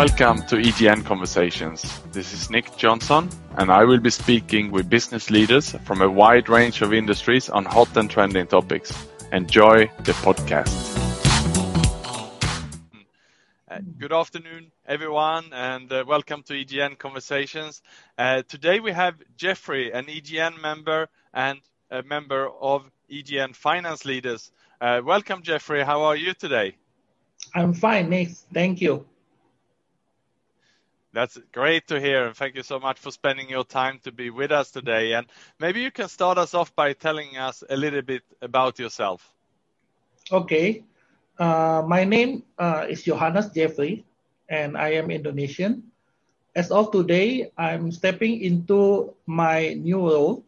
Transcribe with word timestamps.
Welcome 0.00 0.46
to 0.46 0.56
EGN 0.56 1.04
Conversations. 1.04 2.00
This 2.10 2.32
is 2.32 2.48
Nick 2.48 2.70
Jonsson, 2.78 3.30
and 3.58 3.70
I 3.70 3.84
will 3.84 4.00
be 4.00 4.08
speaking 4.08 4.70
with 4.70 4.88
business 4.88 5.28
leaders 5.28 5.72
from 5.84 6.00
a 6.00 6.08
wide 6.08 6.48
range 6.48 6.80
of 6.80 6.94
industries 6.94 7.50
on 7.50 7.66
hot 7.66 7.94
and 7.98 8.08
trending 8.08 8.46
topics. 8.46 8.90
Enjoy 9.30 9.90
the 10.04 10.12
podcast. 10.12 10.72
Uh, 13.70 13.80
good 13.98 14.14
afternoon, 14.14 14.72
everyone, 14.86 15.44
and 15.52 15.92
uh, 15.92 16.02
welcome 16.08 16.42
to 16.44 16.54
EGN 16.54 16.96
Conversations. 16.96 17.82
Uh, 18.16 18.40
today 18.48 18.80
we 18.80 18.92
have 18.92 19.16
Jeffry, 19.36 19.92
an 19.92 20.06
EGN 20.06 20.62
member 20.62 21.10
and 21.34 21.60
a 21.90 22.02
member 22.02 22.48
of 22.48 22.90
EGN 23.12 23.54
Finance 23.54 24.06
Leaders. 24.06 24.50
Uh, 24.80 25.02
welcome, 25.04 25.42
Jeffry. 25.42 25.84
How 25.84 26.04
are 26.04 26.16
you 26.16 26.32
today? 26.32 26.76
I'm 27.54 27.74
fine, 27.74 28.08
Nick. 28.08 28.30
Thank 28.50 28.80
you. 28.80 29.04
That's 31.12 31.36
great 31.50 31.88
to 31.88 31.98
hear, 31.98 32.26
and 32.26 32.36
thank 32.36 32.54
you 32.54 32.62
so 32.62 32.78
much 32.78 32.98
for 32.98 33.10
spending 33.10 33.50
your 33.50 33.64
time 33.64 33.98
to 34.04 34.12
be 34.12 34.30
with 34.30 34.52
us 34.52 34.70
today. 34.70 35.14
And 35.14 35.26
maybe 35.58 35.80
you 35.82 35.90
can 35.90 36.08
start 36.08 36.38
us 36.38 36.54
off 36.54 36.74
by 36.76 36.92
telling 36.92 37.36
us 37.36 37.64
a 37.68 37.76
little 37.76 38.02
bit 38.02 38.22
about 38.40 38.78
yourself. 38.78 39.26
Okay. 40.30 40.84
Uh, 41.36 41.82
my 41.86 42.04
name 42.04 42.44
uh, 42.58 42.86
is 42.88 43.02
Yohanes 43.06 43.50
Jeffry, 43.50 44.04
and 44.48 44.78
I 44.78 44.94
am 45.02 45.10
Indonesian. 45.10 45.90
As 46.54 46.70
of 46.70 46.92
today, 46.92 47.50
I'm 47.58 47.90
stepping 47.90 48.42
into 48.42 49.14
my 49.26 49.74
new 49.74 49.98
role 49.98 50.44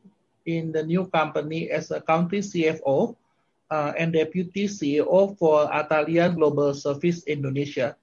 in 0.47 0.71
the 0.71 0.87
new 0.87 1.07
company 1.07 1.71
as 1.71 1.91
a 1.91 2.01
country 2.01 2.39
CFO 2.39 3.17
uh, 3.71 3.93
and 3.99 4.13
deputy 4.13 4.69
CEO 4.69 5.39
for 5.39 5.67
Atalian 5.71 6.37
Global 6.37 6.75
Service 6.75 7.25
Indonesia. 7.27 7.97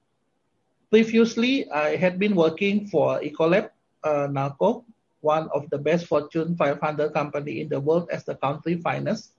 Previously, 0.90 1.70
I 1.70 1.96
had 2.02 2.18
been 2.18 2.34
working 2.34 2.90
for 2.90 3.22
Ecolab 3.22 3.70
uh, 4.04 4.26
Nalco, 4.26 4.82
one 5.22 5.46
of 5.54 5.70
the 5.70 5.78
best 5.78 6.10
Fortune 6.10 6.58
500 6.58 7.14
company 7.14 7.62
in 7.62 7.70
the 7.70 7.80
world 7.80 8.10
as 8.10 8.26
the 8.26 8.34
country 8.34 8.82
finance, 8.82 9.38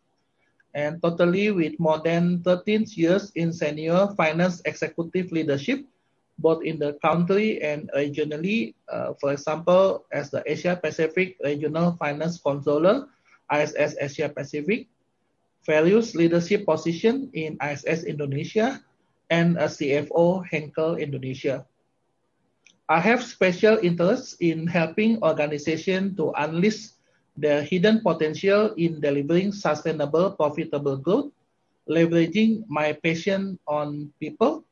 and 0.79 1.03
totally 1.03 1.51
with 1.51 1.75
more 1.83 1.99
than 1.99 2.39
13 2.47 2.87
years 2.95 3.33
in 3.35 3.53
senior 3.53 4.15
finance 4.15 4.63
executive 4.65 5.33
leadership, 5.33 5.83
both 6.39 6.63
in 6.63 6.79
the 6.79 6.95
country 7.03 7.61
and 7.61 7.91
regionally. 7.99 8.75
Uh, 8.87 9.19
for 9.19 9.33
example, 9.33 10.07
as 10.13 10.31
the 10.31 10.47
Asia 10.47 10.79
Pacific 10.79 11.35
Regional 11.43 11.99
Finance 11.99 12.39
Controller, 12.39 13.11
ISS 13.51 13.99
Asia 13.99 14.29
Pacific, 14.31 14.87
various 15.67 16.15
leadership 16.15 16.65
position 16.65 17.29
in 17.35 17.59
ISS 17.59 18.05
Indonesia, 18.07 18.79
and 19.31 19.57
a 19.57 19.71
CFO 19.71 20.45
Henkel 20.45 20.99
Indonesia. 20.99 21.65
I 22.91 22.99
have 22.99 23.23
special 23.23 23.79
interest 23.79 24.43
in 24.43 24.67
helping 24.67 25.23
organizations 25.23 26.19
to 26.19 26.35
unleash 26.35 26.99
their 27.39 27.63
hidden 27.63 28.03
potential 28.03 28.75
in 28.75 29.01
delivering 29.01 29.55
sustainable, 29.55 30.35
profitable 30.35 30.99
growth, 30.99 31.31
leveraging 31.89 32.67
my 32.67 32.93
passion 32.93 33.57
on 33.65 34.11
people, 34.19 34.67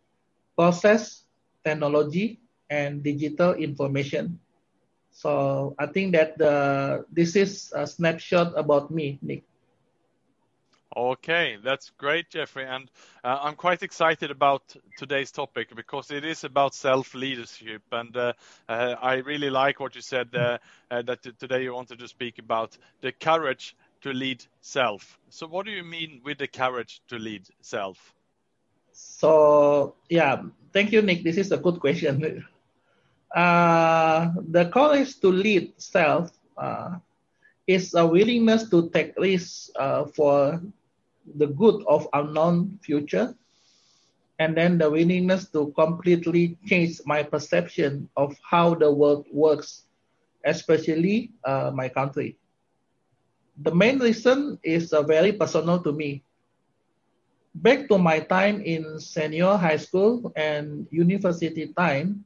process, 0.59 1.25
technology, 1.65 2.43
and 2.69 3.03
digital 3.03 3.55
information. 3.55 4.37
So 5.15 5.75
I 5.79 5.87
think 5.87 6.13
that 6.15 6.37
the, 6.39 7.07
this 7.11 7.35
is 7.35 7.73
a 7.75 7.87
snapshot 7.87 8.53
about 8.59 8.91
me, 8.91 9.19
Nick. 9.23 9.48
Okay, 10.99 11.57
that's 11.63 11.91
great, 11.91 12.29
Jeffry. 12.29 12.67
And 12.67 12.91
uh, 13.23 13.39
I'm 13.43 13.55
quite 13.55 13.85
excited 13.85 14.33
about 14.33 14.63
today's 14.97 15.31
topic 15.31 15.73
because 15.77 16.11
it 16.11 16.25
is 16.25 16.43
about 16.43 16.75
self 16.75 17.15
leadership. 17.15 17.83
And 17.93 18.17
uh, 18.17 18.33
uh, 18.69 18.97
I 19.01 19.19
really 19.19 19.49
like 19.49 19.79
what 19.79 19.95
you 19.95 20.01
said 20.01 20.35
uh, 20.35 20.59
uh, 20.91 21.03
that 21.03 21.23
today 21.39 21.63
you 21.63 21.73
wanted 21.73 22.01
to 22.01 22.09
speak 22.09 22.41
about 22.41 22.77
the 23.01 23.13
courage 23.13 23.77
to 24.01 24.13
lead 24.13 24.45
self. 24.61 25.21
So, 25.31 25.47
what 25.47 25.67
do 25.67 25.71
you 25.71 25.85
mean 25.85 26.21
with 26.25 26.39
the 26.39 26.49
courage 26.49 27.01
to 27.11 27.17
lead 27.17 27.47
self? 27.61 28.13
So, 28.91 29.95
yeah, 30.09 30.43
thank 30.73 30.91
you, 30.91 31.01
Nick. 31.01 31.23
This 31.23 31.37
is 31.37 31.53
a 31.53 31.59
good 31.59 31.79
question. 31.79 32.45
Uh, 33.37 34.33
the 34.49 34.71
courage 34.71 35.21
to 35.21 35.29
lead 35.29 35.71
self 35.77 36.33
is 37.67 37.93
a 37.93 38.07
willingness 38.07 38.71
to 38.71 38.89
take 38.89 39.13
risks 39.19 39.71
uh, 39.77 40.07
for 40.07 40.59
the 41.37 41.47
good 41.47 41.83
of 41.89 42.09
unknown 42.13 42.79
future, 42.83 43.35
and 44.39 44.57
then 44.57 44.79
the 44.79 44.91
willingness 44.91 45.49
to 45.51 45.73
completely 45.77 46.57
change 46.67 47.01
my 47.07 47.23
perception 47.23 48.09
of 48.17 48.37
how 48.49 48.75
the 48.75 48.91
world 48.93 49.27
works, 49.33 49.85
especially 50.45 51.33
uh, 51.45 51.71
my 51.75 51.89
country. 51.89 52.37
The 53.63 53.75
main 53.75 53.99
reason 53.99 54.59
is 54.63 54.93
uh, 54.93 55.03
very 55.03 55.33
personal 55.33 55.83
to 55.83 55.93
me. 55.93 56.23
Back 57.55 57.89
to 57.89 57.99
my 57.99 58.21
time 58.21 58.61
in 58.63 59.01
senior 59.01 59.57
high 59.57 59.77
school 59.79 60.33
and 60.37 60.87
university 60.91 61.73
time, 61.77 62.25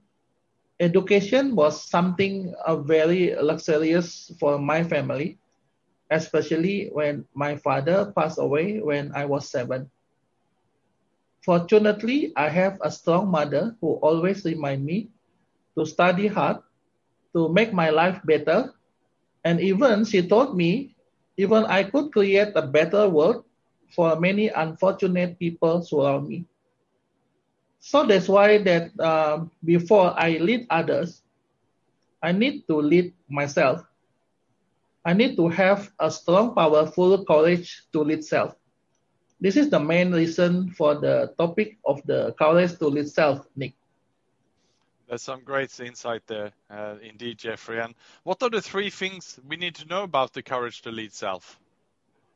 education 0.81 1.55
was 1.57 1.83
something 1.89 2.55
uh, 2.67 2.77
very 2.77 3.34
luxurious 3.41 4.33
for 4.39 4.59
my 4.59 4.83
family 4.84 5.39
especially 6.12 6.91
when 6.93 7.25
my 7.34 7.56
father 7.56 8.12
passed 8.17 8.39
away 8.39 8.81
when 8.81 9.12
I 9.15 9.27
was 9.27 9.49
seven. 9.50 9.91
Fortunately, 11.45 12.33
I 12.37 12.49
have 12.49 12.78
a 12.83 12.91
strong 12.91 13.31
mother 13.31 13.77
who 13.81 13.95
always 14.03 14.45
remind 14.45 14.84
me 14.84 15.11
to 15.77 15.84
study 15.87 16.27
hard, 16.28 16.59
to 17.34 17.49
make 17.49 17.72
my 17.72 17.91
life 17.91 18.21
better, 18.25 18.75
and 19.45 19.61
even 19.61 20.05
she 20.05 20.27
told 20.27 20.56
me 20.56 20.95
even 21.37 21.65
I 21.65 21.84
could 21.84 22.12
create 22.12 22.53
a 22.56 22.62
better 22.67 23.09
world 23.09 23.45
for 23.95 24.19
many 24.21 24.49
unfortunate 24.49 25.39
people 25.39 25.83
surround 25.83 26.28
me. 26.28 26.47
So 27.81 28.05
that's 28.06 28.28
why 28.28 28.59
that 28.59 28.91
uh, 29.01 29.45
before 29.65 30.15
I 30.19 30.39
lead 30.39 30.67
others, 30.71 31.22
I 32.22 32.33
need 32.33 32.67
to 32.69 32.77
lead 32.81 33.15
myself 33.28 33.83
I 35.05 35.13
need 35.15 35.37
to 35.37 35.49
have 35.49 35.91
a 35.99 36.11
strong, 36.11 36.55
powerful 36.55 37.25
courage 37.25 37.83
to 37.93 38.03
lead 38.03 38.25
self. 38.25 38.55
This 39.41 39.57
is 39.57 39.71
the 39.71 39.81
main 39.81 40.13
reason 40.13 40.71
for 40.71 40.95
the 40.95 41.35
topic 41.37 41.79
of 41.85 42.01
the 42.07 42.33
courage 42.39 42.79
to 42.79 42.87
lead 42.87 43.09
self, 43.09 43.47
Nick. 43.57 43.75
That's 45.09 45.25
some 45.25 45.43
great 45.43 45.79
insight 45.81 46.23
there, 46.27 46.53
uh, 46.71 46.95
indeed, 47.03 47.39
Jeffry. 47.39 47.81
And 47.81 47.95
what 48.23 48.43
are 48.43 48.51
the 48.51 48.63
three 48.63 48.89
things 48.91 49.39
we 49.47 49.57
need 49.57 49.75
to 49.77 49.87
know 49.87 50.05
about 50.05 50.33
the 50.33 50.43
courage 50.43 50.83
to 50.83 50.91
lead 50.91 51.13
self? 51.13 51.59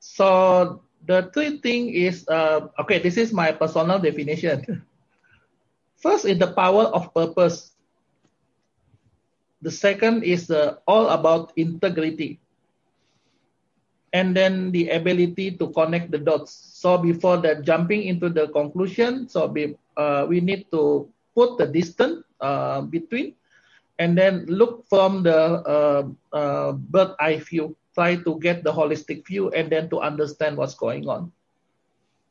So 0.01 0.83
the 1.07 1.31
three 1.33 1.59
thing 1.61 1.91
is 1.91 2.27
uh, 2.29 2.69
okay. 2.81 2.99
This 2.99 3.17
is 3.17 3.33
my 3.33 3.53
personal 3.53 3.99
definition. 3.99 4.85
First 5.97 6.25
is 6.27 6.39
the 6.39 6.53
power 6.53 6.85
of 6.85 7.15
purpose. 7.15 7.73
The 9.63 9.71
second 9.71 10.25
is 10.25 10.51
uh, 10.51 10.77
all 10.87 11.09
about 11.09 11.53
integrity 11.57 12.41
and 14.17 14.33
then 14.33 14.73
the 14.73 14.89
ability 14.97 15.61
to 15.61 15.69
connect 15.77 16.09
the 16.09 16.17
dots. 16.17 16.57
So 16.81 16.97
before 16.97 17.37
that 17.45 17.69
jumping 17.69 18.09
into 18.09 18.33
the 18.33 18.49
conclusion, 18.49 19.29
so 19.29 19.45
be, 19.45 19.77
uh, 20.01 20.25
we 20.25 20.41
need 20.41 20.73
to 20.73 21.05
put 21.37 21.61
the 21.61 21.69
distance 21.69 22.25
uh, 22.41 22.81
between 22.81 23.37
and 24.01 24.17
then 24.17 24.49
look 24.49 24.89
from 24.89 25.21
the 25.23 25.37
uh, 25.69 26.03
uh, 26.33 26.73
bird 26.73 27.13
eye 27.21 27.45
view, 27.45 27.77
try 27.93 28.17
to 28.17 28.41
get 28.41 28.65
the 28.65 28.73
holistic 28.73 29.27
view 29.29 29.53
and 29.53 29.69
then 29.69 29.93
to 29.93 30.01
understand 30.01 30.57
what's 30.57 30.75
going 30.75 31.05
on. 31.09 31.29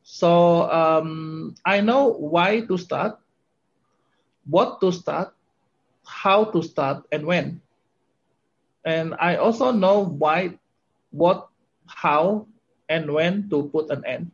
So 0.02 0.66
um, 0.70 1.54
I 1.66 1.82
know 1.82 2.10
why 2.18 2.66
to 2.66 2.78
start, 2.78 3.18
what 4.50 4.82
to 4.82 4.90
start, 4.92 5.34
how 6.06 6.46
to 6.50 6.62
start, 6.62 7.06
and 7.12 7.26
when. 7.26 7.62
And 8.86 9.14
I 9.18 9.38
also 9.38 9.72
know 9.72 10.06
why, 10.06 10.58
what 11.10 11.50
how 11.88 12.48
and 12.90 13.12
when 13.12 13.50
to 13.50 13.70
put 13.70 13.90
an 13.90 14.06
end. 14.06 14.32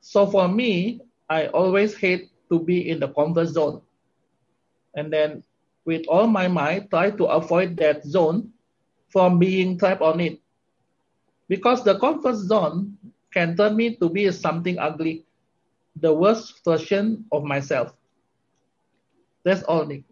So 0.00 0.26
for 0.26 0.48
me, 0.48 1.00
I 1.28 1.46
always 1.48 1.96
hate 1.96 2.30
to 2.50 2.60
be 2.60 2.88
in 2.88 3.00
the 3.00 3.08
comfort 3.08 3.46
zone. 3.46 3.82
And 4.94 5.12
then 5.12 5.42
with 5.84 6.06
all 6.08 6.26
my 6.26 6.48
might, 6.48 6.90
try 6.90 7.10
to 7.10 7.24
avoid 7.26 7.76
that 7.78 8.04
zone 8.04 8.52
from 9.08 9.38
being 9.38 9.78
trapped 9.78 10.02
on 10.02 10.20
it. 10.20 10.40
Because 11.48 11.84
the 11.84 11.98
comfort 11.98 12.36
zone 12.36 12.96
can 13.32 13.56
turn 13.56 13.76
me 13.76 13.96
to 13.96 14.08
be 14.08 14.30
something 14.32 14.78
ugly, 14.78 15.24
the 15.96 16.12
worst 16.12 16.64
version 16.64 17.24
of 17.32 17.44
myself. 17.44 17.94
That's 19.44 19.62
all, 19.62 19.86
Nick. 19.86 20.04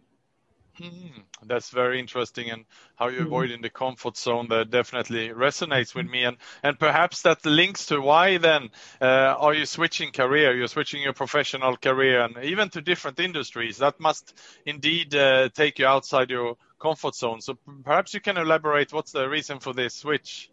Hmm, 0.76 1.20
that's 1.46 1.70
very 1.70 2.00
interesting 2.00 2.50
and 2.50 2.64
how 2.96 3.06
you 3.06 3.18
mm-hmm. 3.18 3.26
avoid 3.26 3.50
in 3.52 3.60
the 3.60 3.70
comfort 3.70 4.16
zone 4.16 4.48
that 4.48 4.70
definitely 4.70 5.28
resonates 5.28 5.94
with 5.94 6.06
me 6.06 6.24
and 6.24 6.36
and 6.64 6.76
perhaps 6.80 7.22
that 7.22 7.46
links 7.46 7.86
to 7.86 8.00
why 8.00 8.38
then 8.38 8.70
uh, 9.00 9.36
are 9.38 9.54
you 9.54 9.66
switching 9.66 10.10
career? 10.10 10.56
You're 10.56 10.66
switching 10.66 11.00
your 11.00 11.12
professional 11.12 11.76
career 11.76 12.22
and 12.22 12.44
even 12.44 12.70
to 12.70 12.80
different 12.80 13.20
industries. 13.20 13.78
That 13.78 14.00
must 14.00 14.36
indeed 14.66 15.14
uh, 15.14 15.48
take 15.50 15.78
you 15.78 15.86
outside 15.86 16.30
your 16.30 16.56
comfort 16.80 17.14
zone. 17.14 17.40
So 17.40 17.56
perhaps 17.84 18.12
you 18.12 18.20
can 18.20 18.36
elaborate 18.36 18.92
what's 18.92 19.12
the 19.12 19.28
reason 19.28 19.60
for 19.60 19.74
this 19.74 19.94
switch? 19.94 20.50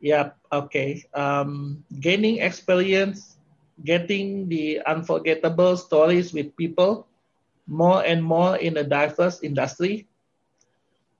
Yeah 0.00 0.32
okay. 0.52 1.04
Um, 1.14 1.84
gaining 2.00 2.40
experience 2.40 3.36
getting 3.82 4.48
the 4.48 4.80
unforgettable 4.86 5.76
stories 5.76 6.34
with 6.34 6.54
people 6.56 7.06
more 7.66 8.04
and 8.04 8.22
more 8.22 8.56
in 8.56 8.76
a 8.76 8.84
diverse 8.84 9.42
industry 9.42 10.06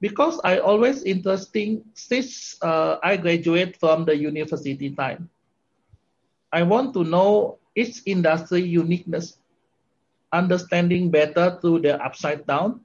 because 0.00 0.40
I 0.44 0.58
always 0.58 1.02
interesting 1.04 1.84
since 1.94 2.56
uh, 2.62 2.98
I 3.02 3.16
graduate 3.16 3.76
from 3.76 4.04
the 4.04 4.16
university 4.16 4.90
time. 4.90 5.30
I 6.52 6.62
want 6.62 6.94
to 6.94 7.04
know 7.04 7.58
each 7.74 8.02
industry 8.06 8.62
uniqueness, 8.62 9.38
understanding 10.32 11.10
better 11.10 11.58
through 11.60 11.80
the 11.80 12.02
upside 12.02 12.46
down, 12.46 12.80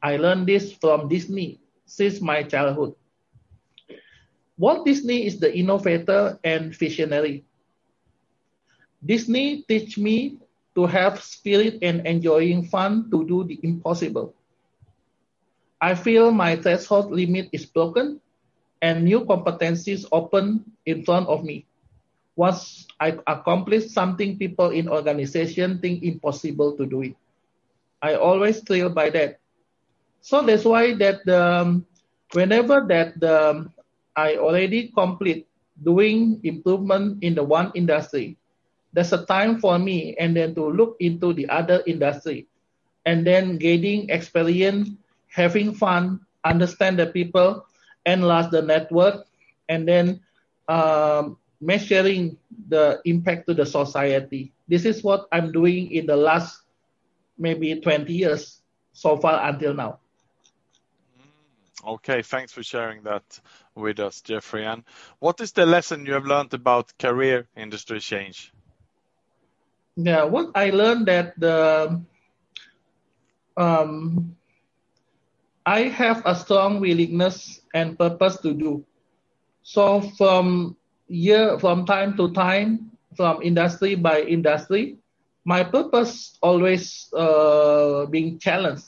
I 0.03 0.17
learned 0.17 0.49
this 0.49 0.73
from 0.73 1.09
Disney 1.09 1.61
since 1.87 2.21
my 2.21 2.43
childhood. 2.43 2.95
Walt 4.61 4.85
Disney 4.85 5.25
is 5.25 5.41
the 5.41 5.49
innovator 5.49 6.39
and 6.45 6.77
visionary. 6.77 7.45
Disney 9.01 9.65
teach 9.65 9.97
me 9.97 10.37
to 10.77 10.85
have 10.85 11.25
spirit 11.25 11.81
and 11.81 12.05
enjoying 12.07 12.69
fun 12.69 13.09
to 13.11 13.25
do 13.25 13.45
the 13.49 13.57
impossible. 13.65 14.35
I 15.81 15.95
feel 15.97 16.31
my 16.31 16.57
threshold 16.61 17.09
limit 17.11 17.49
is 17.57 17.65
broken 17.65 18.21
and 18.83 19.05
new 19.05 19.25
competencies 19.25 20.05
open 20.13 20.65
in 20.85 21.05
front 21.09 21.29
of 21.29 21.43
me. 21.43 21.65
Once 22.37 22.87
I 23.01 23.17
accomplish 23.27 23.89
something 23.89 24.37
people 24.37 24.69
in 24.77 24.89
organization 24.93 25.81
think 25.81 26.05
impossible 26.05 26.77
to 26.77 26.85
do 26.85 27.01
it. 27.01 27.17
I 28.03 28.15
always 28.17 28.61
thrilled 28.61 28.95
by 28.95 29.09
that. 29.17 29.41
So 30.21 30.45
that's 30.45 30.65
why 30.65 30.93
that 31.01 31.25
um, 31.29 31.87
whenever 32.37 32.85
that 32.93 33.17
the 33.21 33.73
I 34.21 34.37
already 34.37 34.93
complete 34.93 35.49
doing 35.81 36.41
improvement 36.45 37.25
in 37.25 37.35
the 37.35 37.43
one 37.43 37.73
industry. 37.75 38.37
There's 38.93 39.13
a 39.17 39.25
time 39.25 39.61
for 39.61 39.79
me 39.79 40.15
and 40.21 40.37
then 40.37 40.55
to 40.57 40.69
look 40.69 41.01
into 41.01 41.33
the 41.33 41.49
other 41.49 41.83
industry 41.87 42.49
and 43.07 43.27
then 43.27 43.57
gaining 43.57 44.11
experience, 44.11 44.91
having 45.29 45.73
fun, 45.73 46.21
understand 46.45 46.99
the 46.99 47.07
people, 47.07 47.65
enlarge 48.05 48.51
the 48.51 48.61
network, 48.61 49.25
and 49.69 49.89
then 49.89 50.21
um, 50.69 51.39
measuring 51.61 52.37
the 52.69 53.01
impact 53.05 53.49
to 53.49 53.55
the 53.55 53.65
society. 53.65 54.53
This 54.69 54.85
is 54.85 55.03
what 55.03 55.29
I'm 55.33 55.51
doing 55.53 55.93
in 55.93 56.05
the 56.05 56.17
last 56.17 56.61
maybe 57.39 57.81
20 57.81 58.13
years 58.13 58.61
so 58.93 59.17
far 59.17 59.49
until 59.49 59.73
now. 59.73 59.99
Okay, 61.87 62.21
thanks 62.21 62.53
for 62.53 62.63
sharing 62.63 63.03
that 63.05 63.25
with 63.81 63.99
us, 64.01 64.21
Jeffry. 64.21 64.65
And 64.65 64.85
what 65.19 65.41
is 65.41 65.53
the 65.53 65.67
lesson 65.67 66.07
you 66.07 66.13
have 66.15 66.27
learned 66.27 66.55
about 66.55 66.97
career 66.99 67.49
industry 67.57 68.01
change? 68.01 68.53
Yeah, 69.97 70.25
what 70.25 70.51
I 70.55 70.71
learned 70.71 71.07
that 71.07 71.39
the 71.39 72.01
um, 73.57 74.37
I 75.67 75.83
have 75.83 76.23
a 76.25 76.35
strong 76.35 76.81
willingness 76.81 77.61
and 77.75 77.99
purpose 77.99 78.39
to 78.39 78.55
do. 78.55 78.85
So 79.63 80.01
from 80.17 80.77
year 81.09 81.59
from 81.59 81.85
time 81.87 82.17
to 82.17 82.33
time, 82.33 82.93
from 83.17 83.43
industry 83.43 83.95
by 83.97 84.23
industry, 84.23 84.97
my 85.45 85.65
purpose 85.65 86.39
always 86.41 87.13
uh, 87.13 88.07
being 88.07 88.39
challenged 88.39 88.87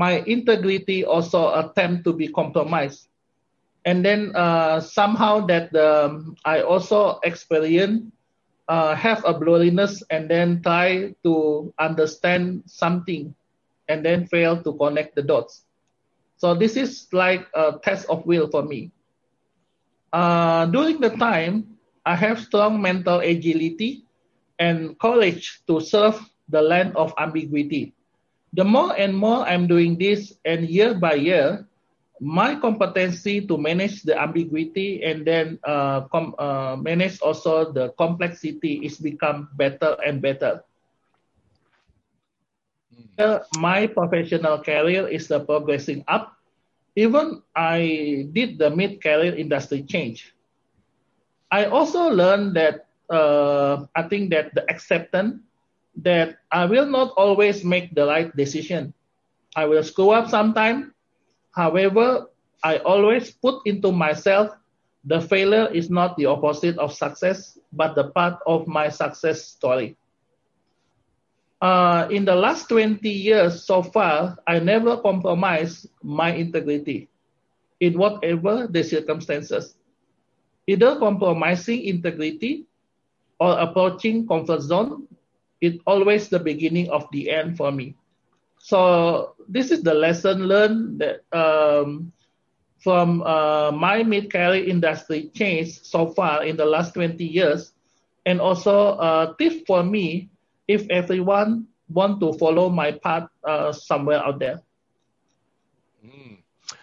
my 0.00 0.24
integrity 0.24 1.04
also 1.04 1.52
attempt 1.52 2.08
to 2.08 2.16
be 2.16 2.32
compromised. 2.32 3.09
And 3.84 4.04
then 4.04 4.36
uh, 4.36 4.80
somehow 4.80 5.46
that 5.46 5.74
um, 5.74 6.36
I 6.44 6.60
also 6.62 7.18
experience 7.24 8.12
uh, 8.68 8.94
have 8.94 9.24
a 9.24 9.34
blurriness 9.34 10.02
and 10.10 10.30
then 10.30 10.62
try 10.62 11.14
to 11.24 11.72
understand 11.78 12.62
something 12.66 13.34
and 13.88 14.04
then 14.04 14.26
fail 14.26 14.62
to 14.62 14.72
connect 14.74 15.16
the 15.16 15.22
dots. 15.22 15.64
So 16.36 16.54
this 16.54 16.76
is 16.76 17.08
like 17.12 17.46
a 17.54 17.80
test 17.82 18.08
of 18.08 18.24
will 18.26 18.48
for 18.48 18.62
me. 18.62 18.92
Uh, 20.12 20.66
during 20.66 21.00
the 21.00 21.10
time, 21.10 21.76
I 22.04 22.16
have 22.16 22.40
strong 22.40 22.80
mental 22.80 23.20
agility 23.20 24.04
and 24.58 24.98
courage 24.98 25.60
to 25.68 25.80
serve 25.80 26.20
the 26.48 26.62
land 26.62 26.96
of 26.96 27.14
ambiguity 27.18 27.94
the 28.52 28.64
more 28.64 28.96
and 28.98 29.16
more 29.16 29.46
I'm 29.46 29.66
doing 29.66 29.98
this, 29.98 30.34
and 30.44 30.68
year 30.68 30.94
by 30.94 31.14
year, 31.14 31.66
my 32.20 32.54
competency 32.56 33.40
to 33.46 33.56
manage 33.58 34.02
the 34.04 34.14
ambiguity 34.18 35.02
and 35.02 35.26
then 35.26 35.58
uh, 35.64 36.02
com- 36.12 36.34
uh, 36.38 36.76
manage 36.76 37.20
also 37.20 37.72
the 37.72 37.90
complexity 37.98 38.84
is 38.84 38.98
become 38.98 39.48
better 39.56 39.96
and 40.06 40.20
better. 40.22 40.62
Mm. 42.92 43.42
my 43.52 43.86
professional 43.86 44.58
career 44.62 45.06
is 45.08 45.30
uh, 45.30 45.38
progressing 45.40 46.04
up. 46.08 46.36
Even 46.96 47.42
I 47.56 48.26
did 48.32 48.58
the 48.58 48.70
mid-career 48.70 49.34
industry 49.36 49.82
change. 49.82 50.34
I 51.50 51.66
also 51.66 52.08
learned 52.10 52.56
that 52.56 52.86
uh, 53.10 53.86
I 53.94 54.02
think 54.04 54.30
that 54.30 54.54
the 54.54 54.64
acceptance 54.70 55.42
that 56.02 56.38
I 56.50 56.66
will 56.66 56.86
not 56.86 57.12
always 57.16 57.64
make 57.64 57.94
the 57.94 58.06
right 58.06 58.34
decision. 58.36 58.94
I 59.56 59.66
will 59.66 59.82
screw 59.82 60.10
up 60.10 60.28
sometime. 60.28 60.94
However, 61.52 62.26
I 62.62 62.78
always 62.78 63.30
put 63.30 63.66
into 63.66 63.92
myself 63.92 64.50
The 65.04 65.20
failure 65.20 65.68
is 65.72 65.88
not 65.88 66.16
the 66.16 66.26
opposite 66.26 66.76
of 66.76 66.92
success, 66.92 67.58
but 67.72 67.94
the 67.94 68.12
part 68.12 68.36
of 68.46 68.68
my 68.68 68.88
success 68.92 69.44
story. 69.44 69.96
Uh, 71.60 72.08
in 72.10 72.24
the 72.24 72.36
last 72.36 72.68
20 72.68 73.08
years 73.08 73.64
so 73.64 73.82
far, 73.82 74.36
I 74.46 74.60
never 74.60 74.96
compromised 75.00 75.88
my 76.02 76.32
integrity 76.32 77.08
in 77.80 77.96
whatever 77.96 78.68
the 78.68 78.82
circumstances. 78.84 79.76
Either 80.66 80.96
compromising 80.98 81.84
integrity 81.84 82.66
or 83.40 83.58
approaching 83.58 84.28
comfort 84.28 84.60
zone 84.60 85.08
is 85.60 85.80
always 85.86 86.28
the 86.28 86.40
beginning 86.40 86.88
of 86.90 87.08
the 87.12 87.30
end 87.30 87.56
for 87.56 87.72
me. 87.72 87.96
So 88.60 89.34
this 89.48 89.70
is 89.70 89.82
the 89.82 89.94
lesson 89.94 90.46
learned 90.46 91.00
that 91.00 91.24
um, 91.32 92.12
from 92.78 93.22
uh, 93.22 93.72
my 93.72 94.02
mid-career 94.02 94.64
industry 94.64 95.30
change 95.34 95.82
so 95.82 96.06
far 96.08 96.44
in 96.44 96.56
the 96.56 96.66
last 96.66 96.92
20 96.94 97.24
years, 97.24 97.72
and 98.26 98.40
also 98.40 98.98
a 98.98 99.34
tip 99.38 99.66
for 99.66 99.82
me 99.82 100.28
if 100.68 100.86
everyone 100.90 101.66
want 101.88 102.20
to 102.20 102.32
follow 102.34 102.68
my 102.68 102.92
path 102.92 103.28
uh, 103.44 103.72
somewhere 103.72 104.22
out 104.24 104.38
there. 104.38 104.60
Mm. 106.04 106.36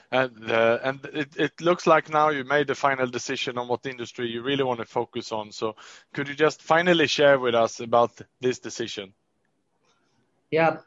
And 0.09 0.51
uh, 0.51 0.79
and 0.83 1.05
it, 1.13 1.35
it 1.37 1.61
looks 1.61 1.85
like 1.85 2.09
now 2.09 2.29
you 2.29 2.43
made 2.43 2.67
the 2.67 2.75
final 2.75 3.07
decision 3.07 3.57
on 3.57 3.67
what 3.67 3.85
industry 3.85 4.27
you 4.27 4.41
really 4.41 4.63
want 4.63 4.79
to 4.79 4.85
focus 4.85 5.31
on. 5.31 5.51
So 5.51 5.75
could 6.13 6.27
you 6.27 6.33
just 6.33 6.61
finally 6.61 7.07
share 7.07 7.37
with 7.39 7.55
us 7.55 7.81
about 7.81 8.11
this 8.39 8.59
decision? 8.59 9.13
Yeah, 10.49 10.77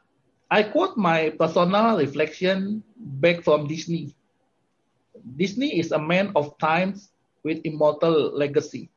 I 0.51 0.67
quote 0.67 0.99
my 0.99 1.31
personal 1.39 1.95
reflection 1.95 2.83
back 2.99 3.39
from 3.39 3.71
Disney. 3.71 4.11
Disney 5.39 5.79
is 5.79 5.95
a 5.95 5.99
man 5.99 6.35
of 6.35 6.59
times 6.59 7.15
with 7.39 7.63
immortal 7.63 8.35
legacy. 8.35 8.91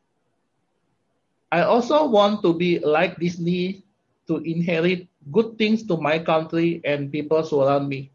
I 1.55 1.63
also 1.63 2.11
want 2.11 2.43
to 2.43 2.51
be 2.59 2.83
like 2.83 3.23
Disney 3.23 3.87
to 4.27 4.43
inherit 4.43 5.07
good 5.31 5.55
things 5.55 5.87
to 5.87 5.95
my 5.97 6.19
country 6.19 6.83
and 6.83 7.13
people 7.15 7.47
around 7.47 7.87
me. 7.87 8.11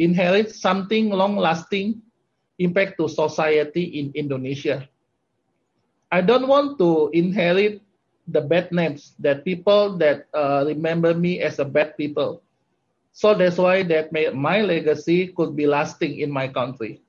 Inherit 0.00 0.48
something 0.48 1.12
long 1.12 1.36
lasting 1.36 2.00
impact 2.58 2.96
to 3.04 3.08
society 3.08 4.00
in 4.00 4.16
Indonesia. 4.16 4.88
I 6.08 6.24
don't 6.24 6.48
want 6.48 6.80
to 6.80 7.12
inherit 7.12 7.83
the 8.28 8.40
bad 8.40 8.72
names 8.72 9.12
that 9.18 9.44
people 9.44 9.96
that 9.98 10.26
uh, 10.32 10.64
remember 10.66 11.12
me 11.14 11.40
as 11.40 11.58
a 11.58 11.64
bad 11.64 11.96
people. 11.96 12.42
So 13.12 13.34
that's 13.34 13.58
why 13.58 13.82
that 13.84 14.12
may, 14.12 14.30
my 14.30 14.62
legacy 14.62 15.28
could 15.28 15.54
be 15.54 15.66
lasting 15.66 16.18
in 16.18 16.30
my 16.30 16.48
country. 16.48 17.00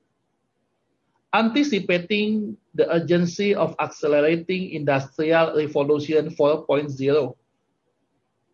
Anticipating 1.34 2.56
the 2.74 2.88
urgency 2.92 3.54
of 3.54 3.74
accelerating 3.80 4.70
industrial 4.70 5.56
revolution 5.56 6.30
4.0. 6.30 7.34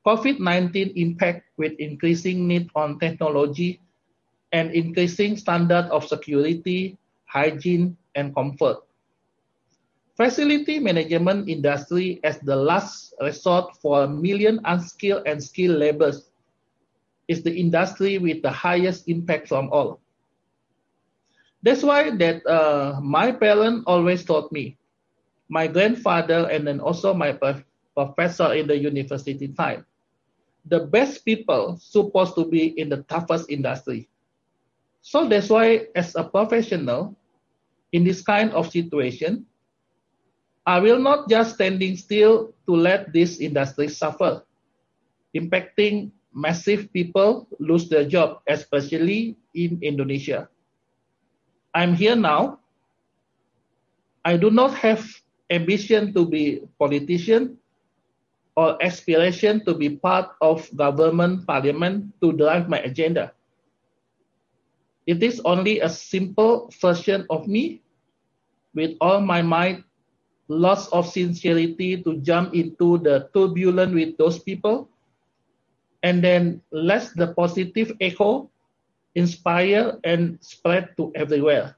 COVID-19 0.06 0.92
impact 0.96 1.46
with 1.58 1.72
increasing 1.78 2.48
need 2.48 2.70
on 2.74 2.98
technology 2.98 3.80
and 4.50 4.72
increasing 4.72 5.36
standard 5.36 5.86
of 5.94 6.08
security, 6.08 6.98
hygiene, 7.26 7.96
and 8.14 8.34
comfort 8.34 8.82
Facility 10.16 10.78
management 10.78 11.48
industry 11.48 12.20
as 12.22 12.38
the 12.40 12.56
last 12.56 13.14
resort 13.20 13.76
for 13.80 14.04
a 14.04 14.08
million 14.08 14.60
unskilled 14.64 15.24
and 15.24 15.42
skilled 15.42 15.78
laborers 15.80 16.28
is 17.28 17.42
the 17.42 17.54
industry 17.54 18.18
with 18.18 18.42
the 18.42 18.50
highest 18.50 19.08
impact 19.08 19.48
from 19.48 19.72
all. 19.72 20.00
That's 21.62 21.82
why 21.82 22.10
that 22.10 22.44
uh, 22.44 23.00
my 23.00 23.32
parents 23.32 23.84
always 23.86 24.24
taught 24.24 24.52
me, 24.52 24.76
my 25.48 25.66
grandfather 25.66 26.50
and 26.50 26.66
then 26.66 26.80
also 26.80 27.14
my 27.14 27.32
professor 27.94 28.52
in 28.52 28.66
the 28.66 28.76
university 28.76 29.48
time, 29.48 29.86
the 30.66 30.80
best 30.80 31.24
people 31.24 31.78
supposed 31.80 32.34
to 32.34 32.44
be 32.44 32.78
in 32.78 32.90
the 32.90 33.02
toughest 33.08 33.48
industry. 33.48 34.08
So 35.00 35.26
that's 35.28 35.48
why 35.48 35.86
as 35.94 36.14
a 36.16 36.24
professional 36.24 37.16
in 37.92 38.04
this 38.04 38.20
kind 38.20 38.50
of 38.52 38.70
situation, 38.70 39.46
I 40.66 40.78
will 40.78 40.98
not 40.98 41.28
just 41.28 41.58
standing 41.58 41.96
still 41.96 42.54
to 42.66 42.72
let 42.74 43.12
this 43.12 43.40
industry 43.42 43.88
suffer, 43.88 44.46
impacting 45.34 46.12
massive 46.32 46.92
people 46.92 47.50
lose 47.58 47.88
their 47.88 48.06
job, 48.06 48.40
especially 48.46 49.36
in 49.54 49.82
Indonesia. 49.82 50.48
I'm 51.74 51.94
here 51.94 52.14
now. 52.14 52.60
I 54.24 54.36
do 54.36 54.50
not 54.50 54.74
have 54.78 55.02
ambition 55.50 56.14
to 56.14 56.22
be 56.24 56.62
politician 56.78 57.58
or 58.54 58.78
aspiration 58.78 59.64
to 59.64 59.74
be 59.74 59.98
part 59.98 60.30
of 60.40 60.68
government 60.76 61.46
parliament 61.46 62.12
to 62.22 62.32
drive 62.32 62.68
my 62.68 62.78
agenda. 62.86 63.32
It 65.06 65.22
is 65.22 65.42
only 65.44 65.80
a 65.80 65.90
simple 65.90 66.70
version 66.78 67.26
of 67.28 67.48
me 67.48 67.82
with 68.74 68.94
all 69.00 69.20
my 69.20 69.42
might 69.42 69.82
loss 70.52 70.88
of 70.92 71.08
sincerity 71.08 71.96
to 72.04 72.20
jump 72.20 72.52
into 72.52 72.98
the 73.00 73.32
turbulent 73.32 73.94
with 73.96 74.16
those 74.20 74.38
people. 74.38 74.88
And 76.02 76.22
then 76.22 76.60
let 76.72 77.08
the 77.16 77.32
positive 77.32 77.96
echo 78.00 78.50
inspire 79.14 79.96
and 80.04 80.36
spread 80.42 80.92
to 80.96 81.12
everywhere. 81.14 81.76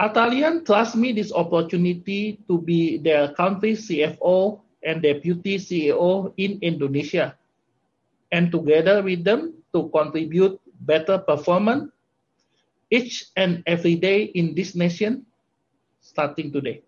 Atalian 0.00 0.64
trust 0.64 0.94
me 0.94 1.12
this 1.12 1.34
opportunity 1.34 2.38
to 2.46 2.62
be 2.62 2.98
their 2.98 3.34
country 3.34 3.74
CFO 3.74 4.62
and 4.82 5.02
deputy 5.02 5.58
CEO 5.58 6.32
in 6.38 6.58
Indonesia. 6.62 7.36
And 8.30 8.50
together 8.50 9.02
with 9.02 9.24
them 9.24 9.58
to 9.74 9.90
contribute 9.90 10.60
better 10.80 11.18
performance 11.18 11.90
each 12.90 13.28
and 13.36 13.62
every 13.66 13.96
day 13.98 14.30
in 14.32 14.54
this 14.54 14.74
nation 14.74 15.27
starting 16.08 16.50
today. 16.50 16.82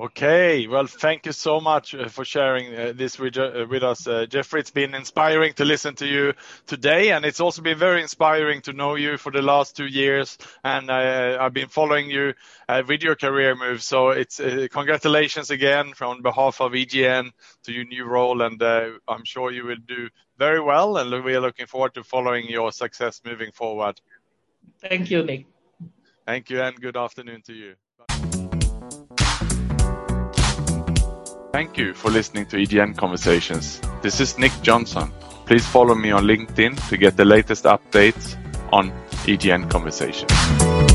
Okay, 0.00 0.66
well, 0.66 0.86
thank 0.86 1.26
you 1.26 1.32
so 1.32 1.60
much 1.60 1.94
uh, 1.94 2.08
for 2.08 2.24
sharing 2.24 2.74
uh, 2.74 2.92
this 2.96 3.18
with, 3.18 3.36
uh, 3.36 3.66
with 3.68 3.82
us, 3.82 4.06
uh, 4.06 4.24
Jeffry. 4.24 4.60
It's 4.60 4.70
been 4.70 4.94
inspiring 4.94 5.52
to 5.54 5.66
listen 5.66 5.94
to 5.96 6.06
you 6.06 6.32
today, 6.66 7.10
and 7.10 7.22
it's 7.26 7.38
also 7.38 7.60
been 7.60 7.76
very 7.76 8.00
inspiring 8.00 8.62
to 8.62 8.72
know 8.72 8.94
you 8.94 9.18
for 9.18 9.30
the 9.30 9.42
last 9.42 9.76
two 9.76 9.84
years. 9.84 10.38
And 10.64 10.90
uh, 10.90 11.36
I've 11.38 11.52
been 11.52 11.68
following 11.68 12.08
you 12.10 12.32
uh, 12.66 12.82
with 12.88 13.02
your 13.02 13.14
career 13.14 13.54
move. 13.54 13.82
So 13.82 14.08
it's 14.08 14.38
congratulations 14.38 15.50
again 15.50 15.92
on 16.00 16.22
behalf 16.22 16.62
of 16.62 16.72
EGN 16.72 17.32
to 17.64 17.72
your 17.72 17.84
new 17.84 18.06
role, 18.06 18.40
and 18.40 18.62
I'm 18.62 19.24
sure 19.24 19.50
you 19.50 19.66
will 19.66 19.84
do 19.86 20.08
very 20.38 20.62
well. 20.62 20.96
And 20.96 21.22
we 21.22 21.34
are 21.34 21.42
looking 21.42 21.66
forward 21.66 21.92
to 21.94 22.04
following 22.04 22.48
your 22.48 22.72
success 22.72 23.20
moving 23.22 23.52
forward. 23.52 24.00
Thank 24.80 25.10
you, 25.10 25.22
Nick. 25.22 25.44
Thank 26.30 26.48
you 26.48 26.62
and 26.62 26.80
good 26.80 26.96
afternoon 26.96 27.42
to 27.46 27.52
you. 27.52 27.74
Thank 31.52 31.76
you 31.76 31.92
for 31.92 32.08
listening 32.08 32.46
to 32.46 32.56
EGN 32.56 32.96
Conversations. 32.96 33.80
This 34.00 34.20
is 34.20 34.38
Nick 34.38 34.52
Jonsson. 34.62 35.10
Please 35.46 35.66
follow 35.66 35.96
me 35.96 36.12
on 36.12 36.22
LinkedIn 36.22 36.88
to 36.88 36.96
get 36.96 37.16
the 37.16 37.24
latest 37.24 37.64
updates 37.64 38.36
on 38.72 38.92
EGN 39.26 39.68
Conversations. 39.68 40.89